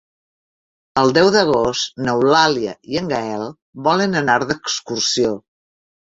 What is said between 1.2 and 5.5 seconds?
d'agost n'Eulàlia i en Gaël volen anar d'excursió.